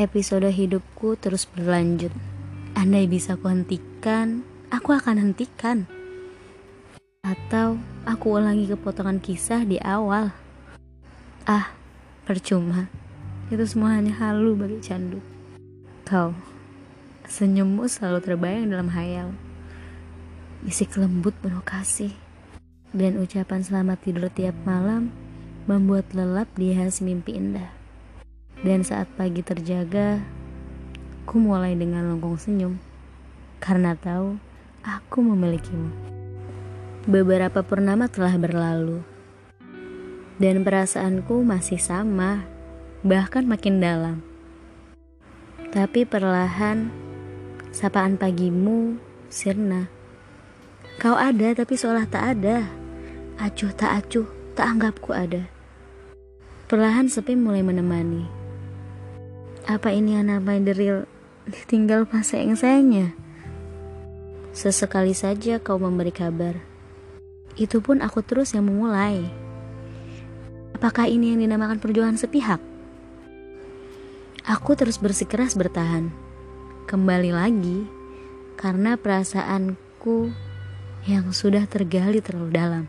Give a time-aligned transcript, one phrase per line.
[0.00, 2.08] Episode hidupku terus berlanjut.
[2.72, 4.40] Andai bisa kuhentikan,
[4.72, 5.84] aku akan hentikan.
[7.20, 7.76] Atau
[8.08, 10.32] aku ulangi kepotongan kisah di awal.
[11.44, 11.76] Ah,
[12.24, 12.88] percuma.
[13.52, 15.20] Itu semua hanya halu bagi candu.
[16.08, 16.32] Kau,
[17.28, 19.36] senyummu selalu terbayang dalam hayal.
[20.64, 22.16] Bisik lembut penuh kasih.
[22.96, 25.12] Dan ucapan selamat tidur tiap malam
[25.68, 26.72] membuat lelap di
[27.04, 27.79] mimpi indah.
[28.60, 30.20] Dan saat pagi terjaga,
[31.24, 32.76] ku mulai dengan lengkung senyum
[33.56, 34.36] karena tahu
[34.84, 35.88] aku memilikimu.
[37.08, 39.00] Beberapa purnama telah berlalu,
[40.36, 42.44] dan perasaanku masih sama,
[43.00, 44.20] bahkan makin dalam.
[45.72, 46.92] Tapi perlahan,
[47.72, 49.00] sapaan pagimu
[49.32, 49.88] sirna.
[51.00, 52.68] Kau ada tapi seolah tak ada.
[53.40, 55.48] Acuh tak acuh, tak anggapku ada.
[56.68, 58.39] Perlahan sepi mulai menemani
[59.68, 61.04] apa ini anak deril
[61.44, 63.12] ditinggal pas sayang-sayangnya?
[64.56, 66.56] Sesekali saja kau memberi kabar.
[67.58, 69.26] Itu pun aku terus yang memulai.
[70.72, 72.62] Apakah ini yang dinamakan perjuangan sepihak?
[74.48, 76.08] Aku terus bersikeras bertahan.
[76.88, 77.84] Kembali lagi,
[78.56, 80.32] karena perasaanku
[81.06, 82.84] yang sudah tergali terlalu dalam.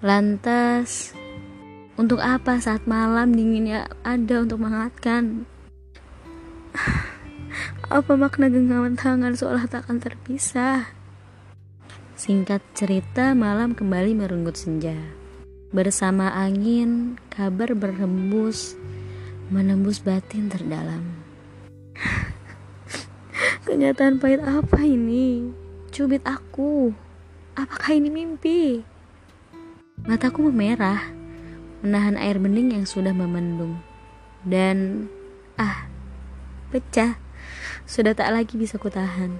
[0.00, 1.12] Lantas,
[2.00, 5.44] untuk apa saat malam dinginnya ada untuk menghangatkan?
[7.90, 10.94] Apa makna genggaman tangan seolah takkan terpisah?
[12.14, 14.94] Singkat cerita, malam kembali merenggut senja.
[15.74, 18.78] Bersama angin, kabar berhembus,
[19.50, 21.02] menembus batin terdalam.
[23.66, 25.50] Kenyataan pahit apa ini?
[25.90, 26.94] Cubit aku.
[27.58, 28.86] Apakah ini mimpi?
[30.06, 31.10] Mataku memerah,
[31.82, 33.82] menahan air bening yang sudah memendung.
[34.46, 35.10] Dan,
[35.58, 35.90] ah,
[36.70, 37.18] pecah
[37.88, 39.38] sudah tak lagi bisa kutahan.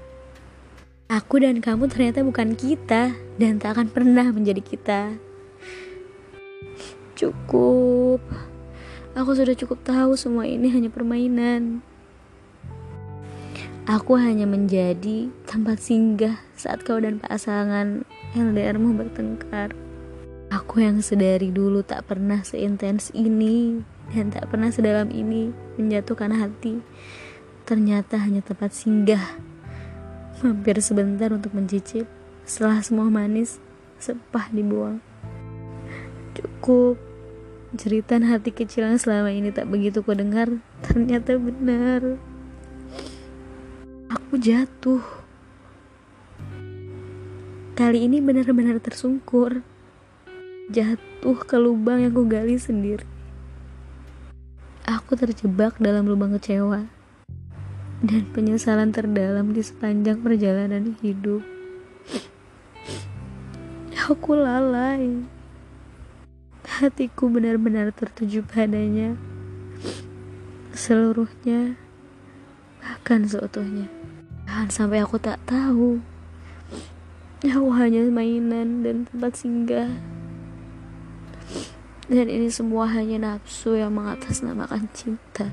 [1.10, 5.00] Aku dan kamu ternyata bukan kita dan tak akan pernah menjadi kita.
[7.18, 8.22] Cukup.
[9.18, 11.82] Aku sudah cukup tahu semua ini hanya permainan.
[13.90, 18.06] Aku hanya menjadi tempat singgah saat kau dan pasangan
[18.38, 19.74] LDRmu bertengkar.
[20.54, 23.82] Aku yang sedari dulu tak pernah seintens ini
[24.14, 26.78] dan tak pernah sedalam ini menjatuhkan hati
[27.70, 29.22] ternyata hanya tempat singgah.
[30.42, 32.02] Mampir sebentar untuk mencicip,
[32.42, 33.62] setelah semua manis,
[34.02, 34.98] sepah dibuang.
[36.34, 36.98] Cukup,
[37.70, 40.50] jeritan hati kecil yang selama ini tak begitu ku dengar,
[40.82, 42.18] ternyata benar.
[44.10, 45.06] Aku jatuh.
[47.78, 49.62] Kali ini benar-benar tersungkur.
[50.74, 53.06] Jatuh ke lubang yang ku gali sendiri.
[54.90, 56.98] Aku terjebak dalam lubang kecewa
[58.00, 61.44] dan penyesalan terdalam di sepanjang perjalanan hidup.
[64.10, 65.22] Aku lalai.
[66.66, 69.14] Hatiku benar-benar tertuju padanya.
[70.72, 71.76] Seluruhnya,
[72.80, 73.86] bahkan seutuhnya.
[74.48, 76.00] Bahkan sampai aku tak tahu.
[77.44, 79.92] Aku hanya mainan dan tempat singgah.
[82.10, 85.46] Dan ini semua hanya nafsu yang mengatasnamakan cinta.